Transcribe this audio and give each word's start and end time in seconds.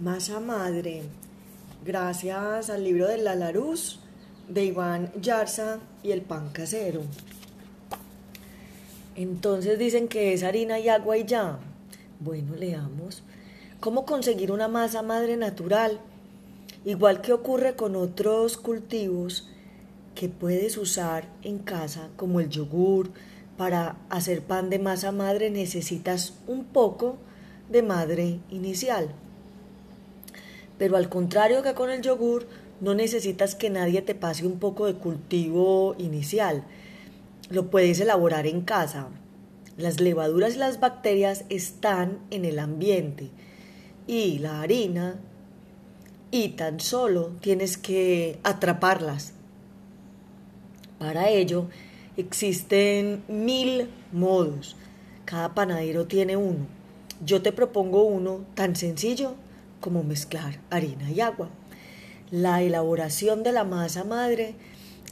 Masa 0.00 0.40
madre, 0.40 1.02
gracias 1.84 2.70
al 2.70 2.84
libro 2.84 3.06
de 3.06 3.18
La 3.18 3.34
Laruz 3.34 3.98
de 4.48 4.64
Iván 4.64 5.12
Yarza 5.20 5.78
y 6.02 6.12
el 6.12 6.22
pan 6.22 6.48
casero. 6.54 7.02
Entonces 9.14 9.78
dicen 9.78 10.08
que 10.08 10.32
es 10.32 10.42
harina 10.42 10.78
y 10.78 10.88
agua 10.88 11.18
y 11.18 11.26
ya. 11.26 11.58
Bueno, 12.18 12.56
leamos. 12.56 13.22
¿Cómo 13.78 14.06
conseguir 14.06 14.52
una 14.52 14.68
masa 14.68 15.02
madre 15.02 15.36
natural? 15.36 16.00
Igual 16.86 17.20
que 17.20 17.34
ocurre 17.34 17.76
con 17.76 17.94
otros 17.94 18.56
cultivos 18.56 19.50
que 20.14 20.30
puedes 20.30 20.78
usar 20.78 21.28
en 21.42 21.58
casa, 21.58 22.08
como 22.16 22.40
el 22.40 22.48
yogur, 22.48 23.10
para 23.58 23.96
hacer 24.08 24.40
pan 24.40 24.70
de 24.70 24.78
masa 24.78 25.12
madre 25.12 25.50
necesitas 25.50 26.38
un 26.46 26.64
poco 26.64 27.18
de 27.68 27.82
madre 27.82 28.40
inicial. 28.48 29.14
Pero 30.80 30.96
al 30.96 31.10
contrario 31.10 31.62
que 31.62 31.74
con 31.74 31.90
el 31.90 32.00
yogur, 32.00 32.46
no 32.80 32.94
necesitas 32.94 33.54
que 33.54 33.68
nadie 33.68 34.00
te 34.00 34.14
pase 34.14 34.46
un 34.46 34.58
poco 34.58 34.86
de 34.86 34.94
cultivo 34.94 35.94
inicial. 35.98 36.64
Lo 37.50 37.68
puedes 37.68 38.00
elaborar 38.00 38.46
en 38.46 38.62
casa. 38.62 39.08
Las 39.76 40.00
levaduras 40.00 40.54
y 40.54 40.58
las 40.58 40.80
bacterias 40.80 41.44
están 41.50 42.20
en 42.30 42.46
el 42.46 42.58
ambiente 42.58 43.28
y 44.06 44.38
la 44.38 44.62
harina 44.62 45.20
y 46.30 46.48
tan 46.48 46.80
solo 46.80 47.32
tienes 47.42 47.76
que 47.76 48.38
atraparlas. 48.42 49.34
Para 50.98 51.28
ello 51.28 51.66
existen 52.16 53.22
mil 53.28 53.90
modos. 54.12 54.76
Cada 55.26 55.54
panadero 55.54 56.06
tiene 56.06 56.38
uno. 56.38 56.66
Yo 57.22 57.42
te 57.42 57.52
propongo 57.52 58.04
uno 58.04 58.46
tan 58.54 58.76
sencillo 58.76 59.34
como 59.80 60.02
mezclar 60.02 60.60
harina 60.70 61.10
y 61.10 61.20
agua. 61.20 61.50
La 62.30 62.62
elaboración 62.62 63.42
de 63.42 63.52
la 63.52 63.64
masa 63.64 64.04
madre 64.04 64.54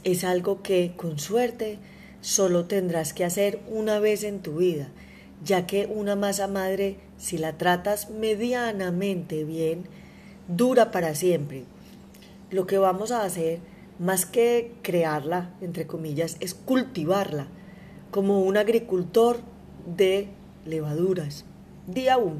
es 0.03 0.23
algo 0.23 0.61
que, 0.61 0.93
con 0.95 1.19
suerte, 1.19 1.79
solo 2.21 2.65
tendrás 2.65 3.13
que 3.13 3.25
hacer 3.25 3.59
una 3.69 3.99
vez 3.99 4.23
en 4.23 4.39
tu 4.39 4.57
vida, 4.57 4.87
ya 5.43 5.67
que 5.67 5.85
una 5.85 6.15
masa 6.15 6.47
madre, 6.47 6.97
si 7.17 7.37
la 7.37 7.57
tratas 7.57 8.09
medianamente 8.09 9.43
bien, 9.43 9.83
dura 10.47 10.91
para 10.91 11.15
siempre. 11.15 11.65
Lo 12.51 12.65
que 12.65 12.77
vamos 12.77 13.11
a 13.11 13.23
hacer, 13.23 13.59
más 13.99 14.25
que 14.25 14.73
crearla, 14.81 15.53
entre 15.61 15.87
comillas, 15.87 16.37
es 16.39 16.53
cultivarla 16.53 17.47
como 18.11 18.41
un 18.41 18.57
agricultor 18.57 19.39
de 19.85 20.29
levaduras. 20.65 21.45
Día 21.87 22.17
1. 22.17 22.35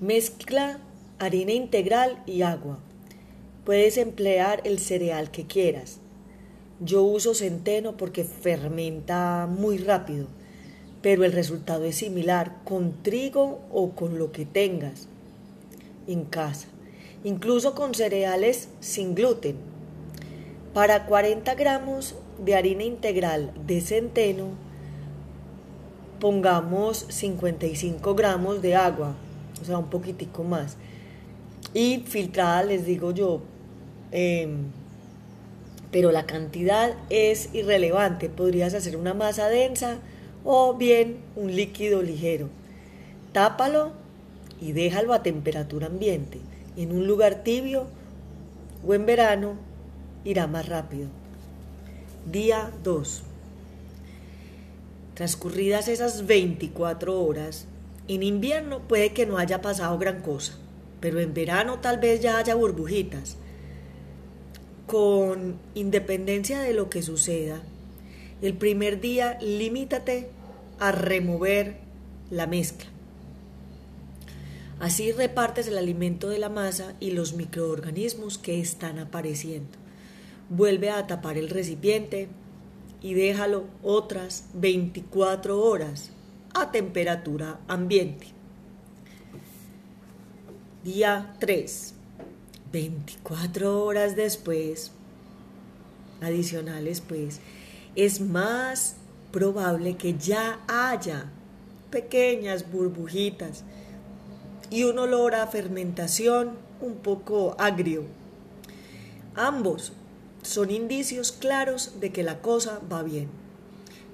Mezcla 0.00 0.78
harina 1.18 1.52
integral 1.52 2.22
y 2.24 2.40
agua. 2.40 2.78
Puedes 3.66 3.98
emplear 3.98 4.62
el 4.64 4.78
cereal 4.78 5.30
que 5.30 5.46
quieras. 5.46 5.98
Yo 6.80 7.02
uso 7.02 7.34
centeno 7.34 7.98
porque 7.98 8.24
fermenta 8.24 9.46
muy 9.46 9.76
rápido, 9.76 10.26
pero 11.02 11.22
el 11.24 11.32
resultado 11.32 11.84
es 11.84 11.96
similar 11.96 12.62
con 12.64 13.02
trigo 13.02 13.60
o 13.70 13.90
con 13.90 14.18
lo 14.18 14.32
que 14.32 14.46
tengas 14.46 15.06
en 16.06 16.24
casa, 16.24 16.68
incluso 17.22 17.74
con 17.74 17.92
cereales 17.92 18.70
sin 18.80 19.14
gluten. 19.14 19.56
Para 20.72 21.04
40 21.04 21.54
gramos 21.56 22.14
de 22.42 22.54
harina 22.54 22.84
integral 22.84 23.52
de 23.66 23.82
centeno, 23.82 24.46
pongamos 26.20 27.04
55 27.10 28.14
gramos 28.14 28.62
de 28.62 28.76
agua, 28.76 29.14
o 29.60 29.64
sea, 29.64 29.78
un 29.78 29.90
poquitico 29.90 30.44
más. 30.44 30.76
Y 31.74 31.98
filtrada, 32.06 32.64
les 32.64 32.84
digo 32.84 33.12
yo, 33.12 33.42
em, 34.12 34.64
pero 35.90 36.12
la 36.12 36.26
cantidad 36.26 36.94
es 37.10 37.54
irrelevante. 37.54 38.28
Podrías 38.28 38.74
hacer 38.74 38.96
una 38.96 39.14
masa 39.14 39.48
densa 39.48 39.98
o 40.44 40.74
bien 40.74 41.18
un 41.36 41.54
líquido 41.54 42.02
ligero. 42.02 42.48
Tápalo 43.32 43.92
y 44.60 44.72
déjalo 44.72 45.12
a 45.12 45.22
temperatura 45.22 45.86
ambiente. 45.86 46.38
En 46.76 46.92
un 46.92 47.06
lugar 47.06 47.42
tibio 47.42 47.86
o 48.86 48.94
en 48.94 49.06
verano 49.06 49.54
irá 50.24 50.46
más 50.46 50.68
rápido. 50.68 51.08
Día 52.30 52.70
2. 52.82 53.22
Transcurridas 55.14 55.88
esas 55.88 56.26
24 56.26 57.22
horas, 57.22 57.66
en 58.14 58.22
invierno 58.22 58.80
puede 58.88 59.12
que 59.12 59.26
no 59.26 59.38
haya 59.38 59.62
pasado 59.62 59.96
gran 59.98 60.20
cosa, 60.22 60.54
pero 61.00 61.20
en 61.20 61.32
verano 61.32 61.78
tal 61.78 61.98
vez 61.98 62.20
ya 62.20 62.38
haya 62.38 62.54
burbujitas. 62.54 63.36
Con 64.86 65.58
independencia 65.74 66.60
de 66.60 66.74
lo 66.74 66.90
que 66.90 67.02
suceda, 67.02 67.60
el 68.42 68.54
primer 68.54 69.00
día 69.00 69.38
limítate 69.40 70.28
a 70.80 70.90
remover 70.90 71.76
la 72.30 72.46
mezcla. 72.46 72.88
Así 74.80 75.12
repartes 75.12 75.68
el 75.68 75.78
alimento 75.78 76.30
de 76.30 76.38
la 76.38 76.48
masa 76.48 76.94
y 76.98 77.10
los 77.10 77.34
microorganismos 77.34 78.38
que 78.38 78.60
están 78.60 78.98
apareciendo. 78.98 79.78
Vuelve 80.48 80.90
a 80.90 81.06
tapar 81.06 81.36
el 81.36 81.50
recipiente 81.50 82.28
y 83.02 83.14
déjalo 83.14 83.66
otras 83.82 84.46
24 84.54 85.62
horas 85.62 86.10
a 86.54 86.70
temperatura 86.70 87.60
ambiente. 87.68 88.28
Día 90.84 91.34
3. 91.38 91.94
24 92.72 93.84
horas 93.84 94.14
después, 94.14 94.92
adicionales 96.20 97.00
pues, 97.00 97.40
es 97.96 98.20
más 98.20 98.94
probable 99.32 99.96
que 99.96 100.16
ya 100.16 100.60
haya 100.68 101.30
pequeñas 101.90 102.70
burbujitas 102.70 103.64
y 104.70 104.84
un 104.84 104.98
olor 104.98 105.34
a 105.34 105.46
fermentación 105.48 106.52
un 106.80 106.94
poco 106.96 107.56
agrio. 107.58 108.04
Ambos 109.34 109.92
son 110.42 110.70
indicios 110.70 111.32
claros 111.32 112.00
de 112.00 112.12
que 112.12 112.22
la 112.22 112.40
cosa 112.40 112.80
va 112.90 113.02
bien. 113.02 113.39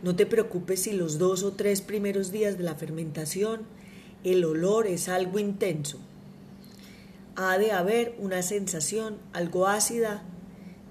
No 0.03 0.15
te 0.15 0.27
preocupes 0.27 0.83
si 0.83 0.93
los 0.93 1.19
dos 1.19 1.43
o 1.43 1.53
tres 1.53 1.81
primeros 1.81 2.31
días 2.31 2.59
de 2.59 2.65
la 2.65 2.75
fermentación 2.75 3.63
el 4.25 4.45
olor 4.45 4.87
es 4.87 5.09
algo 5.09 5.39
intenso. 5.39 5.99
Ha 7.37 7.59
de 7.59 7.73
haber 7.73 8.17
una 8.19 8.43
sensación 8.43 9.19
algo 9.33 9.67
ácida 9.67 10.23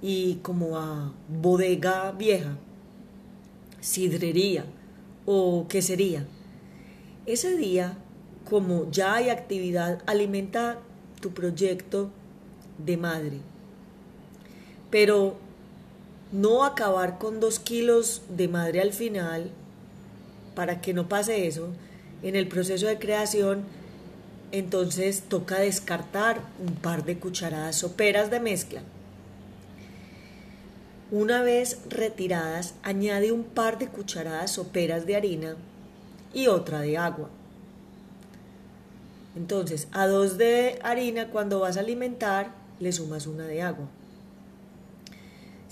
y 0.01 0.35
como 0.35 0.77
a 0.77 1.13
bodega 1.27 2.11
vieja, 2.11 2.57
sidrería 3.81 4.65
o 5.25 5.67
quesería. 5.67 6.27
Ese 7.25 7.57
día, 7.57 7.97
como 8.47 8.89
ya 8.91 9.15
hay 9.15 9.29
actividad, 9.29 10.01
alimenta 10.05 10.79
tu 11.19 11.31
proyecto 11.31 12.11
de 12.77 12.97
madre. 12.97 13.39
Pero 14.91 15.37
no 16.35 16.65
acabar 16.65 17.17
con 17.17 17.39
dos 17.39 17.59
kilos 17.59 18.21
de 18.27 18.49
madre 18.49 18.81
al 18.81 18.91
final, 18.91 19.51
para 20.53 20.81
que 20.81 20.93
no 20.93 21.07
pase 21.07 21.47
eso, 21.47 21.69
en 22.23 22.35
el 22.35 22.49
proceso 22.49 22.87
de 22.87 22.99
creación, 22.99 23.63
entonces 24.51 25.23
toca 25.29 25.59
descartar 25.59 26.41
un 26.59 26.75
par 26.75 27.05
de 27.05 27.19
cucharadas 27.19 27.77
soperas 27.77 28.31
de 28.31 28.41
mezcla. 28.41 28.81
Una 31.09 31.41
vez 31.41 31.79
retiradas, 31.89 32.73
añade 32.83 33.31
un 33.31 33.45
par 33.45 33.77
de 33.77 33.87
cucharadas 33.87 34.51
soperas 34.51 35.05
de 35.05 35.15
harina 35.15 35.55
y 36.33 36.47
otra 36.47 36.81
de 36.81 36.97
agua. 36.97 37.29
Entonces, 39.37 39.87
a 39.93 40.07
dos 40.07 40.37
de 40.37 40.79
harina 40.83 41.29
cuando 41.29 41.61
vas 41.61 41.77
a 41.77 41.81
alimentar, 41.81 42.51
le 42.81 42.91
sumas 42.91 43.25
una 43.25 43.45
de 43.45 43.61
agua 43.61 43.87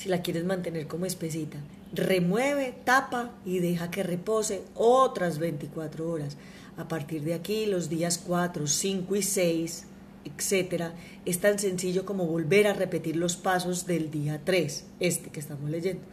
si 0.04 0.10
la 0.10 0.22
quieres 0.22 0.44
mantener 0.44 0.86
como 0.86 1.06
espesita. 1.06 1.60
Remueve, 1.94 2.76
tapa 2.84 3.32
y 3.46 3.60
deja 3.60 3.90
que 3.90 4.04
repose 4.04 4.62
otras 4.76 5.40
24 5.40 6.10
horas. 6.10 6.36
A 6.76 6.90
partir 6.90 7.24
de 7.24 7.34
aquí, 7.34 7.68
los 7.68 7.88
días 7.88 8.18
4, 8.18 8.68
5 8.68 9.16
y 9.16 9.24
6, 9.24 9.86
etcétera, 10.26 10.94
es 11.24 11.40
tan 11.40 11.58
sencillo 11.58 12.04
como 12.04 12.26
volver 12.26 12.68
a 12.68 12.74
repetir 12.74 13.16
los 13.16 13.38
pasos 13.38 13.86
del 13.86 14.12
día 14.12 14.42
3, 14.44 14.86
este 15.00 15.30
que 15.30 15.40
estamos 15.40 15.70
leyendo. 15.70 16.04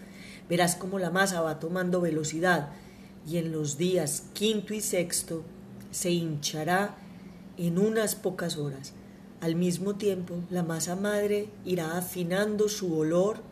Verás 0.49 0.77
cómo 0.77 1.01
la 1.01 1.11
masa 1.11 1.41
va 1.41 1.59
tomando 1.59 2.01
velocidad 2.01 2.69
y 3.27 3.39
en 3.39 3.51
los 3.51 3.77
días 3.77 4.23
quinto 4.35 4.73
y 4.73 4.83
sexto 4.83 5.43
se 5.91 6.13
hinchará 6.13 6.95
en 7.57 7.77
unas 7.77 8.15
pocas 8.15 8.57
horas. 8.57 8.93
Al 9.41 9.57
mismo 9.57 9.97
tiempo, 9.97 10.37
la 10.49 10.63
masa 10.63 10.95
madre 10.95 11.49
irá 11.65 11.99
afinando 11.99 12.69
su 12.69 12.97
olor 12.97 13.50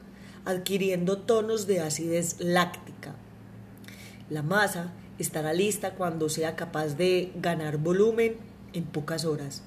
adquiriendo 0.48 1.18
tonos 1.18 1.66
de 1.66 1.80
acidez 1.80 2.36
láctica. 2.40 3.14
La 4.30 4.42
masa 4.42 4.92
estará 5.18 5.52
lista 5.52 5.94
cuando 5.94 6.30
sea 6.30 6.56
capaz 6.56 6.96
de 6.96 7.32
ganar 7.36 7.76
volumen 7.76 8.36
en 8.72 8.84
pocas 8.84 9.26
horas. 9.26 9.62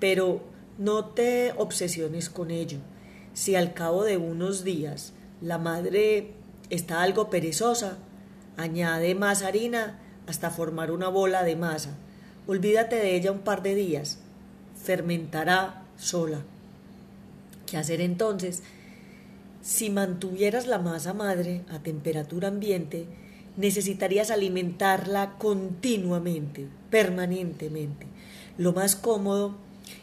pero 0.00 0.40
no 0.78 1.04
te 1.04 1.52
obsesiones 1.58 2.30
con 2.30 2.50
ello. 2.50 2.78
Si 3.34 3.54
al 3.54 3.74
cabo 3.74 4.02
de 4.02 4.16
unos 4.16 4.64
días 4.64 5.12
la 5.42 5.58
madre 5.58 6.32
está 6.70 7.02
algo 7.02 7.28
perezosa, 7.28 7.98
añade 8.56 9.14
más 9.14 9.42
harina 9.42 9.98
hasta 10.26 10.50
formar 10.50 10.90
una 10.90 11.08
bola 11.08 11.42
de 11.44 11.56
masa. 11.56 11.90
Olvídate 12.46 12.96
de 12.96 13.14
ella 13.14 13.30
un 13.30 13.40
par 13.40 13.62
de 13.62 13.74
días. 13.74 14.18
Fermentará 14.82 15.82
sola. 15.98 16.40
¿Qué 17.66 17.76
hacer 17.76 18.00
entonces? 18.00 18.62
Si 19.62 19.90
mantuvieras 19.90 20.66
la 20.66 20.78
masa 20.78 21.12
madre 21.12 21.62
a 21.68 21.80
temperatura 21.80 22.48
ambiente, 22.48 23.06
necesitarías 23.56 24.30
alimentarla 24.30 25.36
continuamente, 25.38 26.66
permanentemente. 26.90 28.06
Lo 28.56 28.72
más 28.72 28.96
cómodo 28.96 29.56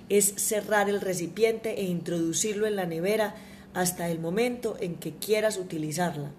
es 0.10 0.34
cerrar 0.36 0.90
el 0.90 1.02
recipiente 1.02 1.80
e 1.80 1.86
introducirlo 1.86 2.68
en 2.68 2.76
la 2.76 2.86
nevera 2.86 3.36
hasta 3.74 4.10
el 4.10 4.20
momento 4.20 4.78
en 4.80 4.96
que 4.96 5.14
quieras 5.14 5.58
utilizarla. 5.58 6.32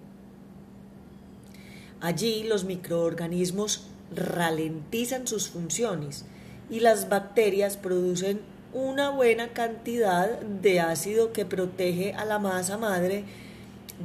Allí 2.01 2.43
los 2.43 2.63
microorganismos 2.63 3.87
ralentizan 4.15 5.27
sus 5.27 5.49
funciones 5.49 6.25
y 6.69 6.79
las 6.79 7.09
bacterias 7.09 7.77
producen 7.77 8.39
una 8.73 9.09
buena 9.09 9.49
cantidad 9.49 10.39
de 10.41 10.79
ácido 10.79 11.33
que 11.33 11.45
protege 11.45 12.13
a 12.13 12.25
la 12.25 12.37
masa 12.37 12.77
madre 12.77 13.23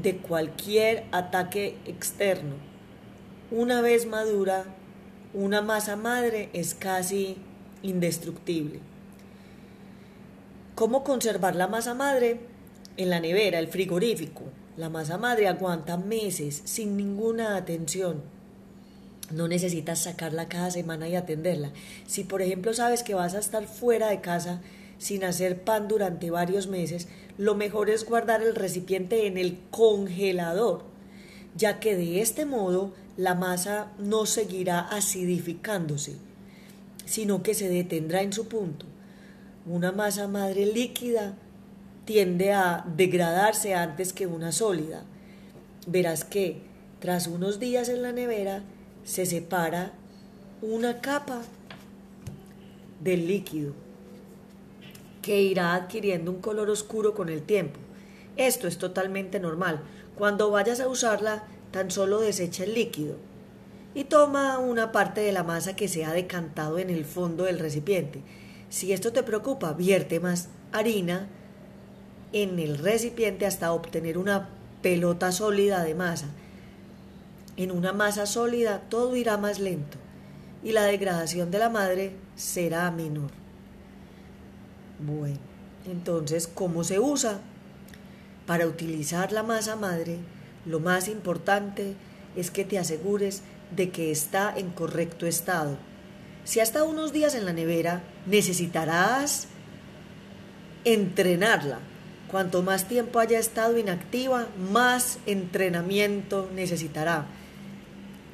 de 0.00 0.16
cualquier 0.16 1.05
ataque 1.12 1.76
externo. 1.84 2.55
Una 3.50 3.82
vez 3.82 4.06
madura, 4.06 4.64
una 5.34 5.61
masa 5.61 5.96
madre 5.96 6.49
es 6.52 6.75
casi 6.75 7.37
indestructible. 7.82 8.81
¿Cómo 10.75 11.05
conservar 11.05 11.55
la 11.55 11.69
masa 11.69 11.94
madre? 11.94 12.40
En 12.96 13.11
la 13.11 13.20
nevera, 13.20 13.58
el 13.58 13.69
frigorífico. 13.69 14.44
La 14.76 14.88
masa 14.88 15.19
madre 15.19 15.46
aguanta 15.46 15.96
meses 15.96 16.62
sin 16.64 16.96
ninguna 16.96 17.56
atención. 17.56 18.22
No 19.31 19.49
necesitas 19.49 20.00
sacarla 20.00 20.49
cada 20.49 20.71
semana 20.71 21.09
y 21.09 21.17
atenderla. 21.17 21.73
Si 22.06 22.25
por 22.25 22.43
ejemplo 22.43 22.75
sabes 22.75 23.03
que 23.03 23.15
vas 23.15 23.35
a 23.35 23.38
estar 23.38 23.67
fuera 23.67 24.09
de 24.09 24.21
casa 24.21 24.61
sin 24.99 25.25
hacer 25.25 25.62
pan 25.62 25.88
durante 25.88 26.31
varios 26.31 26.67
meses, 26.67 27.09
lo 27.38 27.55
mejor 27.55 27.91
es 27.91 28.05
guardar 28.05 28.43
el 28.43 28.55
recipiente 28.55 29.26
en 29.26 29.38
el 29.38 29.59
congelador, 29.71 30.85
ya 31.56 31.81
que 31.81 31.97
de 31.97 32.21
este 32.21 32.44
modo 32.44 32.93
la 33.17 33.35
masa 33.35 33.93
no 33.99 34.26
seguirá 34.26 34.81
acidificándose, 34.81 36.17
sino 37.06 37.43
que 37.43 37.55
se 37.55 37.69
detendrá 37.69 38.23
en 38.23 38.32
su 38.32 38.49
punto. 38.49 38.87
Una 39.67 39.93
masa 39.93 40.29
madre 40.29 40.67
líquida 40.67 41.35
tiende 42.05 42.53
a 42.53 42.85
degradarse 42.97 43.75
antes 43.75 44.12
que 44.12 44.26
una 44.26 44.53
sólida. 44.53 45.05
Verás 45.87 46.25
que 46.25 46.61
tras 47.00 47.26
unos 47.26 47.59
días 47.59 47.88
en 47.88 48.03
la 48.03 48.12
nevera 48.12 48.62
se 49.04 49.26
separa 49.26 49.92
una 50.62 51.00
capa 51.00 51.42
del 53.00 53.26
líquido 53.26 53.72
que 55.22 55.42
irá 55.42 55.74
adquiriendo 55.74 56.30
un 56.30 56.40
color 56.40 56.70
oscuro 56.70 57.14
con 57.14 57.28
el 57.28 57.42
tiempo. 57.42 57.78
Esto 58.36 58.66
es 58.66 58.78
totalmente 58.78 59.40
normal. 59.40 59.80
Cuando 60.16 60.50
vayas 60.50 60.80
a 60.80 60.88
usarla, 60.88 61.44
tan 61.70 61.90
solo 61.90 62.20
desecha 62.20 62.64
el 62.64 62.74
líquido 62.74 63.16
y 63.94 64.04
toma 64.04 64.58
una 64.58 64.92
parte 64.92 65.20
de 65.20 65.32
la 65.32 65.44
masa 65.44 65.76
que 65.76 65.88
se 65.88 66.04
ha 66.04 66.12
decantado 66.12 66.78
en 66.78 66.90
el 66.90 67.04
fondo 67.04 67.44
del 67.44 67.58
recipiente 67.58 68.22
si 68.74 68.92
esto 68.92 69.12
te 69.12 69.22
preocupa, 69.22 69.72
vierte 69.72 70.18
más 70.18 70.48
harina 70.72 71.28
en 72.32 72.58
el 72.58 72.78
recipiente 72.78 73.46
hasta 73.46 73.72
obtener 73.72 74.18
una 74.18 74.48
pelota 74.82 75.30
sólida 75.30 75.84
de 75.84 75.94
masa. 75.94 76.26
En 77.56 77.70
una 77.70 77.92
masa 77.92 78.26
sólida 78.26 78.80
todo 78.88 79.16
irá 79.16 79.36
más 79.36 79.58
lento 79.58 79.98
y 80.62 80.72
la 80.72 80.84
degradación 80.84 81.50
de 81.50 81.58
la 81.58 81.70
madre 81.70 82.16
será 82.36 82.90
menor. 82.90 83.30
Bueno, 84.98 85.38
entonces, 85.86 86.46
¿cómo 86.46 86.84
se 86.84 86.98
usa? 86.98 87.40
Para 88.46 88.66
utilizar 88.66 89.32
la 89.32 89.42
masa 89.42 89.76
madre, 89.76 90.18
lo 90.66 90.80
más 90.80 91.08
importante 91.08 91.94
es 92.36 92.50
que 92.50 92.64
te 92.64 92.78
asegures 92.78 93.42
de 93.74 93.90
que 93.90 94.10
está 94.10 94.52
en 94.56 94.70
correcto 94.70 95.26
estado 95.26 95.76
si 96.44 96.60
ha 96.60 96.62
estado 96.62 96.86
unos 96.86 97.12
días 97.12 97.34
en 97.34 97.46
la 97.46 97.54
nevera, 97.54 98.02
necesitarás 98.26 99.48
entrenarla. 100.84 101.78
Cuanto 102.30 102.62
más 102.62 102.86
tiempo 102.86 103.18
haya 103.18 103.38
estado 103.38 103.78
inactiva, 103.78 104.48
más 104.70 105.18
entrenamiento 105.24 106.50
necesitará. 106.54 107.26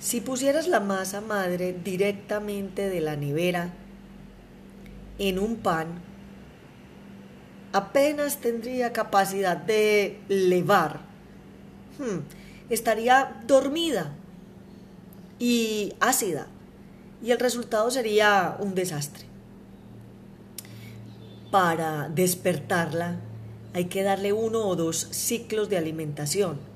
Si 0.00 0.22
pusieras 0.22 0.66
la 0.66 0.80
masa 0.80 1.20
madre 1.20 1.74
directamente 1.84 2.88
de 2.88 3.02
la 3.02 3.16
nevera 3.16 3.74
en 5.18 5.38
un 5.38 5.56
pan, 5.56 6.00
apenas 7.74 8.38
tendría 8.38 8.94
capacidad 8.94 9.58
de 9.58 10.18
levar. 10.28 11.00
Hmm, 11.98 12.20
estaría 12.70 13.42
dormida 13.46 14.14
y 15.38 15.92
ácida 16.00 16.46
y 17.22 17.32
el 17.32 17.38
resultado 17.38 17.90
sería 17.90 18.56
un 18.58 18.74
desastre. 18.74 19.26
Para 21.50 22.08
despertarla 22.08 23.20
hay 23.74 23.84
que 23.84 24.02
darle 24.02 24.32
uno 24.32 24.66
o 24.66 24.76
dos 24.76 25.08
ciclos 25.10 25.68
de 25.68 25.76
alimentación 25.76 26.69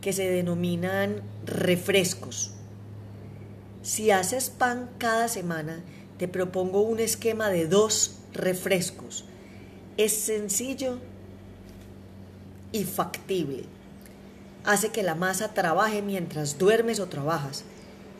que 0.00 0.12
se 0.12 0.28
denominan 0.30 1.22
refrescos. 1.44 2.52
Si 3.82 4.10
haces 4.10 4.50
pan 4.50 4.90
cada 4.98 5.28
semana, 5.28 5.82
te 6.18 6.28
propongo 6.28 6.82
un 6.82 7.00
esquema 7.00 7.48
de 7.48 7.66
dos 7.66 8.18
refrescos. 8.32 9.24
Es 9.96 10.12
sencillo 10.12 10.98
y 12.72 12.84
factible. 12.84 13.64
Hace 14.64 14.90
que 14.90 15.02
la 15.02 15.14
masa 15.14 15.54
trabaje 15.54 16.02
mientras 16.02 16.58
duermes 16.58 17.00
o 17.00 17.06
trabajas 17.06 17.64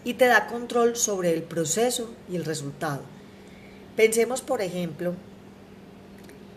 y 0.04 0.14
te 0.14 0.26
da 0.26 0.46
control 0.46 0.96
sobre 0.96 1.34
el 1.34 1.42
proceso 1.42 2.10
y 2.30 2.36
el 2.36 2.44
resultado. 2.44 3.02
Pensemos, 3.96 4.40
por 4.40 4.62
ejemplo, 4.62 5.14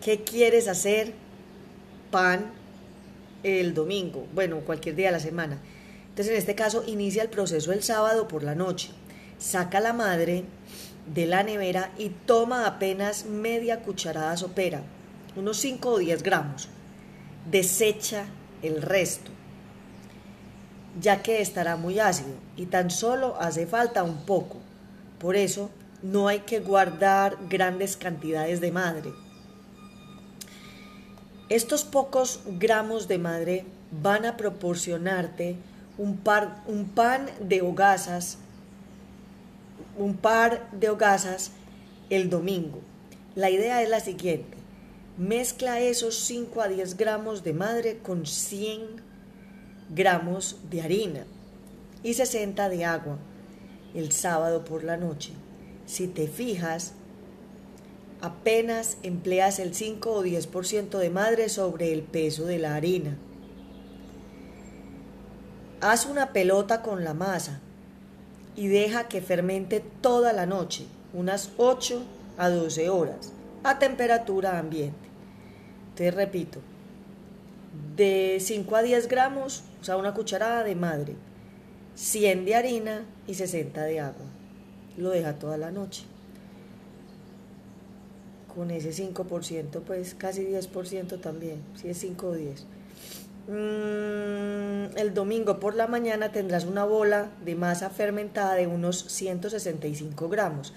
¿qué 0.02 0.24
quieres 0.24 0.66
hacer 0.66 1.12
pan 2.10 2.52
el 3.44 3.74
domingo? 3.74 4.26
Bueno, 4.34 4.60
cualquier 4.60 4.96
día 4.96 5.06
de 5.06 5.12
la 5.12 5.20
semana. 5.20 5.58
Entonces, 6.08 6.32
en 6.32 6.38
este 6.38 6.56
caso, 6.56 6.82
inicia 6.86 7.22
el 7.22 7.28
proceso 7.28 7.72
el 7.72 7.84
sábado 7.84 8.26
por 8.26 8.42
la 8.42 8.56
noche. 8.56 8.90
Saca 9.38 9.78
la 9.78 9.92
madre 9.92 10.44
de 11.14 11.26
la 11.26 11.44
nevera 11.44 11.92
y 11.96 12.08
toma 12.08 12.66
apenas 12.66 13.26
media 13.26 13.80
cucharada 13.82 14.36
sopera, 14.36 14.82
unos 15.36 15.58
5 15.58 15.88
o 15.88 15.98
10 15.98 16.22
gramos. 16.22 16.68
Desecha 17.48 18.24
el 18.62 18.82
resto 18.82 19.34
ya 21.00 21.22
que 21.22 21.40
estará 21.40 21.76
muy 21.76 21.98
ácido 21.98 22.34
y 22.56 22.66
tan 22.66 22.90
solo 22.90 23.36
hace 23.40 23.66
falta 23.66 24.02
un 24.02 24.24
poco. 24.24 24.58
Por 25.18 25.36
eso 25.36 25.70
no 26.02 26.28
hay 26.28 26.40
que 26.40 26.60
guardar 26.60 27.36
grandes 27.48 27.96
cantidades 27.96 28.60
de 28.60 28.72
madre. 28.72 29.12
Estos 31.50 31.84
pocos 31.84 32.40
gramos 32.58 33.06
de 33.06 33.18
madre 33.18 33.66
van 33.90 34.24
a 34.24 34.36
proporcionarte 34.36 35.56
un, 35.98 36.16
par, 36.16 36.62
un 36.66 36.86
pan 36.86 37.26
de 37.38 37.60
hogazas, 37.60 38.38
un 39.98 40.16
par 40.16 40.70
de 40.72 40.88
hogazas 40.88 41.50
el 42.08 42.30
domingo. 42.30 42.80
La 43.34 43.50
idea 43.50 43.82
es 43.82 43.90
la 43.90 44.00
siguiente. 44.00 44.56
Mezcla 45.18 45.80
esos 45.80 46.16
5 46.16 46.62
a 46.62 46.68
10 46.68 46.96
gramos 46.96 47.44
de 47.44 47.52
madre 47.52 47.98
con 47.98 48.26
100 48.26 48.80
gramos 49.90 50.56
de 50.70 50.80
harina 50.80 51.26
y 52.02 52.14
60 52.14 52.68
de 52.70 52.84
agua 52.86 53.18
el 53.94 54.12
sábado 54.12 54.64
por 54.64 54.82
la 54.82 54.96
noche. 54.96 55.32
Si 55.86 56.08
te 56.08 56.26
fijas, 56.26 56.94
apenas 58.24 58.96
empleas 59.02 59.58
el 59.58 59.74
5 59.74 60.10
o 60.10 60.24
10% 60.24 60.96
de 60.96 61.10
madre 61.10 61.50
sobre 61.50 61.92
el 61.92 62.00
peso 62.00 62.46
de 62.46 62.58
la 62.58 62.74
harina. 62.74 63.18
Haz 65.82 66.06
una 66.06 66.32
pelota 66.32 66.80
con 66.80 67.04
la 67.04 67.12
masa 67.12 67.60
y 68.56 68.68
deja 68.68 69.08
que 69.08 69.20
fermente 69.20 69.84
toda 70.00 70.32
la 70.32 70.46
noche, 70.46 70.86
unas 71.12 71.50
8 71.58 72.02
a 72.38 72.48
12 72.48 72.88
horas, 72.88 73.30
a 73.62 73.78
temperatura 73.78 74.58
ambiente. 74.58 75.06
Te 75.94 76.10
repito, 76.10 76.60
de 77.94 78.38
5 78.40 78.76
a 78.76 78.82
10 78.82 79.06
gramos 79.08 79.64
o 79.82 79.84
sea, 79.84 79.98
una 79.98 80.14
cucharada 80.14 80.64
de 80.64 80.74
madre, 80.74 81.14
100 81.94 82.46
de 82.46 82.54
harina 82.54 83.04
y 83.26 83.34
60 83.34 83.82
de 83.82 84.00
agua. 84.00 84.24
Lo 84.96 85.10
deja 85.10 85.34
toda 85.34 85.58
la 85.58 85.70
noche. 85.70 86.13
Con 88.54 88.70
ese 88.70 88.90
5%, 88.90 89.80
pues 89.80 90.14
casi 90.14 90.44
10% 90.44 91.20
también, 91.20 91.60
si 91.74 91.88
es 91.88 91.98
5 91.98 92.26
o 92.26 92.34
10. 92.34 92.66
Mm, 93.46 94.96
el 94.96 95.12
domingo 95.12 95.60
por 95.60 95.74
la 95.74 95.86
mañana 95.86 96.32
tendrás 96.32 96.64
una 96.64 96.84
bola 96.84 97.30
de 97.44 97.54
masa 97.56 97.90
fermentada 97.90 98.54
de 98.54 98.66
unos 98.66 99.04
165 99.08 100.28
gramos. 100.28 100.72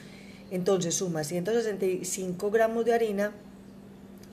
Entonces 0.51 0.95
suma 0.95 1.23
165 1.23 2.51
gramos 2.51 2.85
de 2.85 2.93
harina, 2.93 3.31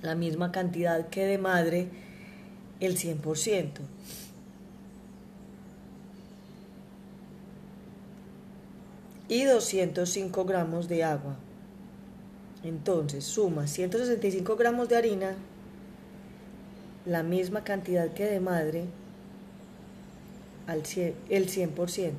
la 0.02 0.14
misma 0.14 0.50
cantidad 0.50 1.08
que 1.08 1.26
de 1.26 1.38
madre, 1.38 1.88
el 2.80 2.96
100%. 2.98 3.70
Y 9.28 9.44
205 9.44 10.44
gramos 10.44 10.88
de 10.88 11.04
agua. 11.04 11.36
Entonces 12.64 13.24
suma 13.24 13.66
165 13.66 14.56
gramos 14.56 14.88
de 14.88 14.96
harina, 14.96 15.34
la 17.04 17.22
misma 17.22 17.62
cantidad 17.62 18.08
que 18.14 18.24
de 18.24 18.40
madre, 18.40 18.86
al 20.66 20.82
el 21.28 21.46
100%, 21.46 22.12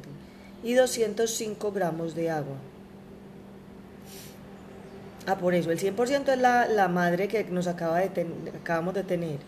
y 0.63 0.73
205 0.75 1.71
gramos 1.71 2.13
de 2.13 2.29
agua. 2.29 2.57
Ah, 5.25 5.39
por 5.39 5.55
eso, 5.55 5.71
el 5.71 5.79
100% 5.79 6.33
es 6.33 6.39
la, 6.39 6.67
la, 6.67 6.87
madre 6.87 7.27
que 7.27 7.43
nos 7.45 7.65
acaba 7.65 7.99
de 7.99 8.27
acabamos 8.55 8.93
de 8.93 9.03
tener. 9.03 9.39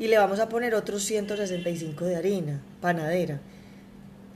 Y 0.00 0.08
le 0.08 0.18
vamos 0.18 0.40
a 0.40 0.48
poner 0.48 0.74
otros 0.74 1.04
165 1.04 2.04
de 2.04 2.16
harina, 2.16 2.60
panadera. 2.80 3.40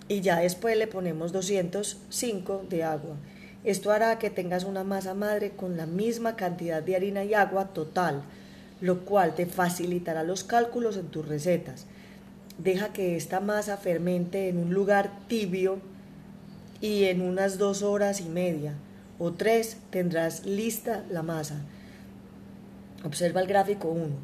Y 0.06 0.20
ya 0.20 0.38
después 0.38 0.76
le 0.76 0.86
ponemos 0.86 1.32
205 1.32 2.66
de 2.70 2.84
agua. 2.84 3.16
Esto 3.66 3.90
hará 3.90 4.20
que 4.20 4.30
tengas 4.30 4.62
una 4.62 4.84
masa 4.84 5.12
madre 5.12 5.50
con 5.50 5.76
la 5.76 5.86
misma 5.86 6.36
cantidad 6.36 6.84
de 6.84 6.94
harina 6.94 7.24
y 7.24 7.34
agua 7.34 7.64
total, 7.74 8.22
lo 8.80 9.00
cual 9.00 9.34
te 9.34 9.44
facilitará 9.44 10.22
los 10.22 10.44
cálculos 10.44 10.96
en 10.96 11.08
tus 11.08 11.26
recetas. 11.26 11.86
Deja 12.58 12.92
que 12.92 13.16
esta 13.16 13.40
masa 13.40 13.76
fermente 13.76 14.48
en 14.48 14.58
un 14.58 14.72
lugar 14.72 15.10
tibio 15.26 15.80
y 16.80 17.06
en 17.06 17.20
unas 17.20 17.58
dos 17.58 17.82
horas 17.82 18.20
y 18.20 18.28
media 18.28 18.74
o 19.18 19.32
tres 19.32 19.78
tendrás 19.90 20.46
lista 20.46 21.02
la 21.10 21.24
masa. 21.24 21.56
Observa 23.02 23.40
el 23.40 23.48
gráfico 23.48 23.88
1. 23.88 24.14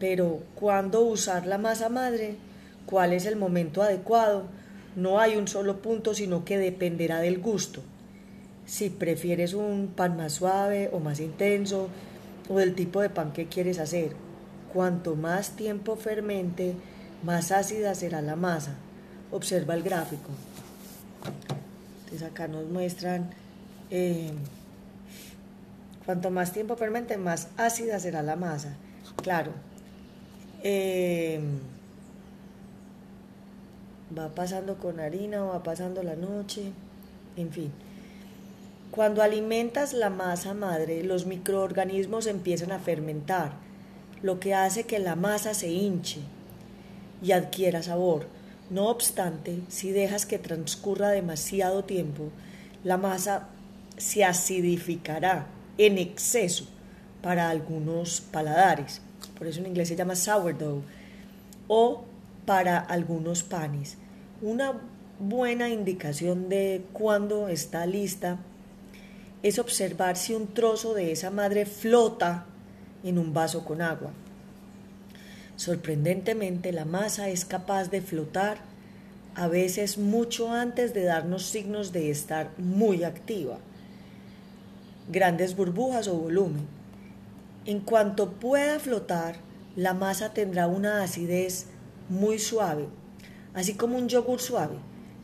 Pero 0.00 0.40
¿cuándo 0.54 1.02
usar 1.02 1.46
la 1.46 1.58
masa 1.58 1.90
madre? 1.90 2.36
¿Cuál 2.86 3.12
es 3.12 3.26
el 3.26 3.36
momento 3.36 3.82
adecuado? 3.82 4.44
No 4.96 5.20
hay 5.20 5.36
un 5.36 5.46
solo 5.46 5.82
punto, 5.82 6.14
sino 6.14 6.46
que 6.46 6.56
dependerá 6.56 7.20
del 7.20 7.38
gusto 7.38 7.82
si 8.68 8.90
prefieres 8.90 9.54
un 9.54 9.94
pan 9.96 10.18
más 10.18 10.34
suave 10.34 10.90
o 10.92 11.00
más 11.00 11.20
intenso 11.20 11.88
o 12.50 12.58
del 12.58 12.74
tipo 12.74 13.00
de 13.00 13.08
pan 13.08 13.32
que 13.32 13.46
quieres 13.46 13.78
hacer. 13.78 14.12
Cuanto 14.74 15.16
más 15.16 15.56
tiempo 15.56 15.96
fermente, 15.96 16.74
más 17.24 17.50
ácida 17.50 17.94
será 17.94 18.20
la 18.20 18.36
masa. 18.36 18.74
Observa 19.32 19.72
el 19.72 19.82
gráfico. 19.82 20.28
Entonces 22.04 22.28
acá 22.28 22.46
nos 22.46 22.66
muestran 22.66 23.30
eh, 23.90 24.32
cuanto 26.04 26.30
más 26.30 26.52
tiempo 26.52 26.76
fermente, 26.76 27.16
más 27.16 27.48
ácida 27.56 27.98
será 27.98 28.22
la 28.22 28.36
masa. 28.36 28.76
Claro. 29.22 29.52
Eh, 30.62 31.40
va 34.16 34.28
pasando 34.34 34.76
con 34.76 35.00
harina 35.00 35.42
o 35.42 35.48
va 35.48 35.62
pasando 35.62 36.02
la 36.02 36.16
noche, 36.16 36.70
en 37.36 37.50
fin. 37.50 37.72
Cuando 38.98 39.22
alimentas 39.22 39.92
la 39.92 40.10
masa 40.10 40.54
madre, 40.54 41.04
los 41.04 41.24
microorganismos 41.24 42.26
empiezan 42.26 42.72
a 42.72 42.80
fermentar, 42.80 43.52
lo 44.22 44.40
que 44.40 44.54
hace 44.54 44.86
que 44.86 44.98
la 44.98 45.14
masa 45.14 45.54
se 45.54 45.68
hinche 45.68 46.18
y 47.22 47.30
adquiera 47.30 47.80
sabor. 47.80 48.26
No 48.70 48.88
obstante, 48.88 49.60
si 49.68 49.92
dejas 49.92 50.26
que 50.26 50.40
transcurra 50.40 51.10
demasiado 51.10 51.84
tiempo, 51.84 52.30
la 52.82 52.96
masa 52.96 53.46
se 53.98 54.24
acidificará 54.24 55.46
en 55.78 55.96
exceso 55.96 56.66
para 57.22 57.50
algunos 57.50 58.20
paladares. 58.20 59.00
Por 59.38 59.46
eso 59.46 59.60
en 59.60 59.68
inglés 59.68 59.86
se 59.86 59.94
llama 59.94 60.16
sourdough. 60.16 60.82
O 61.68 62.02
para 62.46 62.80
algunos 62.80 63.44
panes. 63.44 63.96
Una 64.42 64.72
buena 65.20 65.68
indicación 65.68 66.48
de 66.48 66.82
cuándo 66.92 67.46
está 67.46 67.86
lista 67.86 68.40
es 69.42 69.58
observar 69.58 70.16
si 70.16 70.34
un 70.34 70.48
trozo 70.54 70.94
de 70.94 71.12
esa 71.12 71.30
madre 71.30 71.66
flota 71.66 72.46
en 73.04 73.18
un 73.18 73.32
vaso 73.32 73.64
con 73.64 73.80
agua. 73.80 74.10
Sorprendentemente, 75.56 76.72
la 76.72 76.84
masa 76.84 77.28
es 77.28 77.44
capaz 77.44 77.90
de 77.90 78.00
flotar 78.00 78.58
a 79.34 79.48
veces 79.48 79.98
mucho 79.98 80.52
antes 80.52 80.94
de 80.94 81.04
darnos 81.04 81.44
signos 81.44 81.92
de 81.92 82.10
estar 82.10 82.50
muy 82.58 83.04
activa. 83.04 83.58
Grandes 85.10 85.54
burbujas 85.56 86.08
o 86.08 86.14
volumen. 86.14 86.66
En 87.66 87.80
cuanto 87.80 88.32
pueda 88.32 88.78
flotar, 88.80 89.36
la 89.76 89.94
masa 89.94 90.32
tendrá 90.32 90.66
una 90.66 91.02
acidez 91.02 91.66
muy 92.08 92.38
suave, 92.38 92.86
así 93.54 93.74
como 93.74 93.96
un 93.96 94.08
yogur 94.08 94.40
suave. 94.40 94.76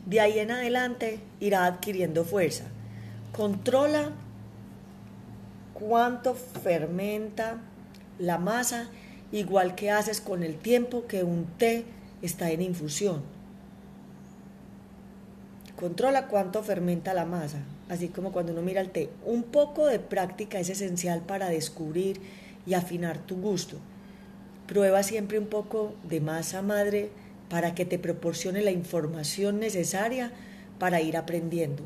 De 0.05 0.21
ahí 0.21 0.39
en 0.39 0.51
adelante 0.51 1.19
irá 1.39 1.65
adquiriendo 1.65 2.23
fuerza. 2.23 2.65
Controla 3.35 4.11
cuánto 5.73 6.35
fermenta 6.35 7.57
la 8.17 8.37
masa, 8.37 8.87
igual 9.33 9.75
que 9.75 9.91
haces 9.91 10.21
con 10.21 10.41
el 10.41 10.55
tiempo 10.55 11.05
que 11.05 11.25
un 11.25 11.45
té 11.57 11.83
está 12.21 12.51
en 12.51 12.61
infusión. 12.61 13.23
Controla 15.75 16.27
cuánto 16.27 16.63
fermenta 16.63 17.13
la 17.13 17.25
masa, 17.25 17.57
así 17.89 18.07
como 18.07 18.31
cuando 18.31 18.53
uno 18.53 18.61
mira 18.61 18.79
el 18.79 18.91
té. 18.91 19.09
Un 19.25 19.43
poco 19.43 19.85
de 19.85 19.99
práctica 19.99 20.57
es 20.59 20.69
esencial 20.69 21.19
para 21.19 21.49
descubrir 21.49 22.21
y 22.65 22.73
afinar 22.73 23.17
tu 23.17 23.35
gusto. 23.35 23.75
Prueba 24.65 25.03
siempre 25.03 25.39
un 25.39 25.47
poco 25.47 25.93
de 26.05 26.21
masa 26.21 26.61
madre 26.61 27.09
para 27.49 27.75
que 27.75 27.83
te 27.83 27.99
proporcione 27.99 28.61
la 28.61 28.71
información 28.71 29.59
necesaria 29.59 30.31
para 30.79 31.01
ir 31.01 31.17
aprendiendo. 31.17 31.83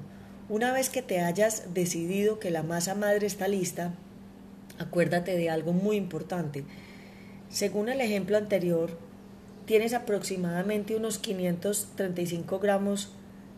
Una 0.50 0.74
vez 0.74 0.89
que 0.89 1.03
te 1.03 1.20
hayas 1.20 1.75
decidido 1.75 2.39
que 2.39 2.50
la 2.50 2.63
masa 2.63 2.96
madre 2.96 3.27
está 3.27 3.48
lista, 3.48 3.94
acuérdate 4.79 5.38
de 5.38 5.51
algo 5.51 5.74
muy 5.74 5.96
importante. 5.96 6.65
Según 7.50 7.88
el 7.88 8.01
ejemplo 8.01 8.36
anterior, 8.36 8.98
tienes 9.68 9.94
aproximadamente 9.94 10.96
unos 10.96 11.20
535 11.20 12.58
gramos 12.58 13.12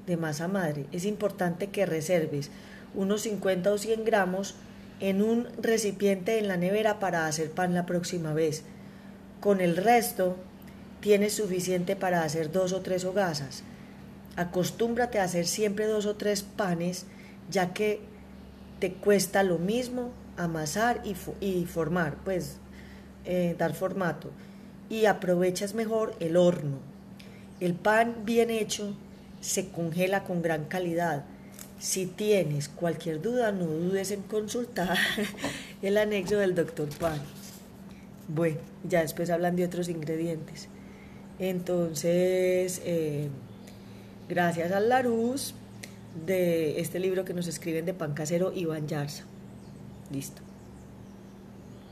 de 0.05 0.17
masa 0.17 0.49
madre. 0.49 0.85
Es 0.91 1.05
importante 1.05 1.67
que 1.67 1.85
reserves 1.85 2.51
unos 2.93 3.21
50 3.21 3.71
o 3.71 3.77
100 3.77 4.03
gramos 4.03 4.55
en 4.99 5.21
un 5.21 5.47
recipiente 5.61 6.39
en 6.39 6.49
la 6.49 6.57
nevera 6.57 6.99
para 6.99 7.25
hacer 7.25 7.51
pan 7.51 7.73
la 7.73 7.85
próxima 7.85 8.33
vez. 8.33 8.63
Con 9.39 9.61
el 9.61 9.77
resto, 9.77 10.35
tienes 10.99 11.35
suficiente 11.35 11.95
para 11.95 12.23
hacer 12.23 12.51
dos 12.51 12.73
o 12.73 12.81
tres 12.81 13.05
hogazas. 13.05 13.63
Acostúmbrate 14.41 15.19
a 15.19 15.25
hacer 15.25 15.45
siempre 15.45 15.85
dos 15.85 16.07
o 16.07 16.15
tres 16.15 16.41
panes, 16.41 17.05
ya 17.51 17.73
que 17.73 17.99
te 18.79 18.91
cuesta 18.91 19.43
lo 19.43 19.59
mismo 19.59 20.09
amasar 20.35 21.03
y, 21.05 21.65
formar, 21.65 22.15
pues 22.23 22.57
eh, 23.23 23.55
dar 23.59 23.75
formato. 23.75 24.31
Y 24.89 25.05
aprovechas 25.05 25.75
mejor 25.75 26.15
el 26.19 26.37
horno. 26.37 26.79
El 27.59 27.75
pan 27.75 28.25
bien 28.25 28.49
hecho 28.49 28.95
se 29.41 29.69
congela 29.69 30.23
con 30.23 30.41
gran 30.41 30.65
calidad. 30.65 31.23
Si 31.77 32.07
tienes 32.07 32.67
cualquier 32.67 33.21
duda, 33.21 33.51
no 33.51 33.67
dudes 33.67 34.09
en 34.09 34.23
consultar 34.23 34.97
el 35.83 35.99
anexo 35.99 36.37
del 36.37 36.55
doctor 36.55 36.89
Pan. 36.97 37.21
Bueno, 38.27 38.57
ya 38.89 39.01
después 39.01 39.29
hablan 39.29 39.55
de 39.55 39.65
otros 39.65 39.87
ingredientes. 39.87 40.67
Entonces, 41.37 42.81
eh, 42.85 43.29
gracias 44.31 44.71
a 44.71 44.79
Larus 44.79 45.53
de 46.25 46.79
este 46.79 46.99
libro 46.99 47.25
que 47.25 47.33
nos 47.33 47.47
escriben 47.47 47.85
de 47.85 47.93
pan 47.93 48.13
casero 48.13 48.53
Iván 48.55 48.87
Yarza. 48.87 49.23
Listo. 50.09 50.41